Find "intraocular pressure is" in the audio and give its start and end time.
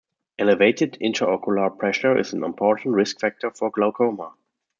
0.99-2.33